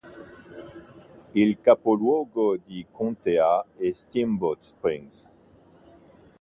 [1.35, 5.27] Il capoluogo di contea è Steamboat Springs.